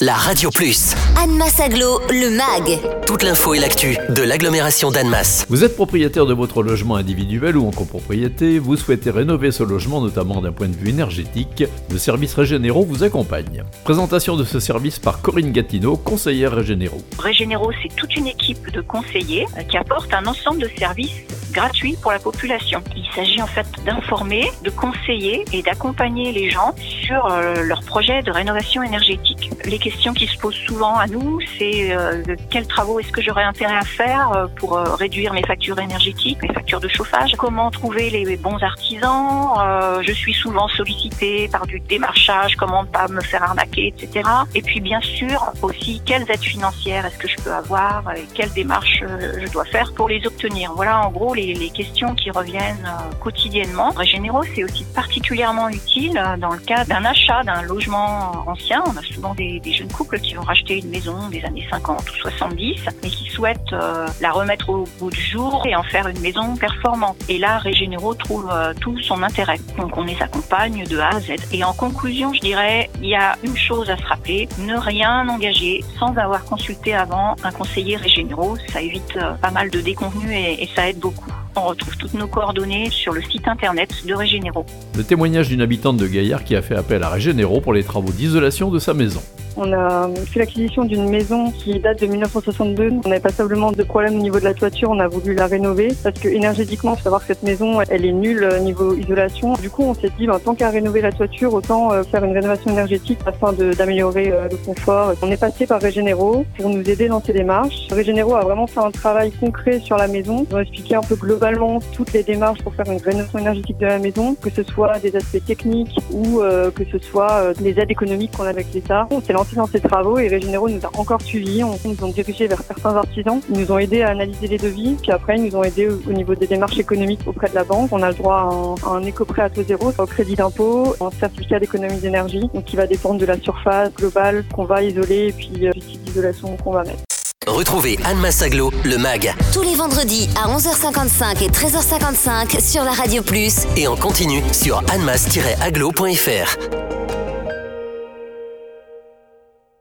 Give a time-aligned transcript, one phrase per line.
[0.00, 0.94] la Radio Plus.
[1.22, 2.80] Annemasse Aglo, le MAG.
[3.06, 5.44] Toute l'info et l'actu de l'agglomération d'Annemasse.
[5.50, 10.00] Vous êtes propriétaire de votre logement individuel ou en copropriété, vous souhaitez rénover ce logement
[10.00, 13.62] notamment d'un point de vue énergétique, le service Régénéraux vous accompagne.
[13.84, 17.02] Présentation de ce service par Corinne Gatineau, conseillère Régénéraux.
[17.18, 21.96] Régénéraux, c'est toute une équipe de conseillers euh, qui apportent un ensemble de services gratuits
[22.00, 22.82] pour la population.
[22.96, 28.22] Il s'agit en fait d'informer, de conseiller et d'accompagner les gens sur euh, leurs projets
[28.22, 29.50] de rénovation énergétique.
[29.64, 33.42] Les questions qui se posent souvent à nous, c'est euh, quels travaux est-ce que j'aurais
[33.42, 37.70] intérêt à faire euh, pour euh, réduire mes factures énergétiques, mes factures de chauffage, comment
[37.70, 39.50] trouver les bons artisans?
[39.58, 44.28] Euh, je suis souvent sollicitée par du démarchage, comment pas me faire arnaquer, etc.
[44.54, 48.52] Et puis bien sûr aussi quelles aides financières est-ce que je peux avoir et quelles
[48.52, 50.72] démarches euh, je dois faire pour les obtenir?
[50.74, 53.90] Voilà en gros les, les questions qui reviennent euh, quotidiennement.
[53.90, 58.82] Régénéraux, c'est aussi particulièrement utile dans le cas d'un achat d'un logement ancien.
[58.86, 62.10] On a souvent des, des jeunes couples qui ont racheté une maison des années 50
[62.10, 66.06] ou 70 et qui souhaitent euh, la remettre au bout du jour et en faire
[66.08, 67.16] une maison performante.
[67.28, 69.58] Et là, Régénéraux trouve euh, tout son intérêt.
[69.78, 71.32] Donc on les accompagne de A à Z.
[71.52, 75.26] Et en conclusion, je dirais, il y a une chose à se rappeler, ne rien
[75.28, 78.56] engager sans avoir consulté avant un conseiller Régénéraux.
[78.72, 81.30] Ça évite euh, pas mal de déconvenus et, et ça aide beaucoup.
[81.56, 84.66] On retrouve toutes nos coordonnées sur le site internet de Régénéraux.
[84.96, 88.12] Le témoignage d'une habitante de Gaillard qui a fait appel à Régénéraux pour les travaux
[88.12, 89.22] d'isolation de sa maison.
[89.62, 92.92] On a fait l'acquisition d'une maison qui date de 1962.
[93.04, 94.88] On avait passablement de problèmes au niveau de la toiture.
[94.90, 98.12] On a voulu la rénover parce que énergétiquement, faut savoir que cette maison, elle est
[98.12, 99.52] nulle au niveau isolation.
[99.54, 102.32] Du coup, on s'est dit, ben, tant qu'à rénover la toiture, autant euh, faire une
[102.32, 105.12] rénovation énergétique afin d'améliorer euh, le confort.
[105.20, 107.88] On est passé par Régénéraux pour nous aider dans ces démarches.
[107.90, 110.46] Régénéraux a vraiment fait un travail concret sur la maison.
[110.50, 113.86] Ils ont expliqué un peu globalement toutes les démarches pour faire une rénovation énergétique de
[113.86, 117.78] la maison, que ce soit des aspects techniques ou euh, que ce soit euh, les
[117.78, 119.06] aides économiques qu'on a avec l'État.
[119.56, 121.64] Dans ces travaux et Régénéraux nous a encore suivis.
[121.64, 123.40] On ils nous ont dirigés vers certains artisans.
[123.48, 124.96] Ils nous ont aidés à analyser les devis.
[125.00, 127.64] Puis après, ils nous ont aidés au au niveau des démarches économiques auprès de la
[127.64, 127.88] banque.
[127.92, 131.58] On a le droit à un, éco-prêt à taux zéro, au crédit d'impôt, un certificat
[131.60, 135.66] d'économie d'énergie, donc qui va dépendre de la surface globale qu'on va isoler et puis
[135.66, 137.02] euh, du type d'isolation qu'on va mettre.
[137.46, 139.32] Retrouvez Annemasse Aglo, le MAG.
[139.52, 143.66] Tous les vendredis à 11h55 et 13h55 sur la Radio Plus.
[143.76, 146.79] Et en continu sur annemasse-aglo.fr.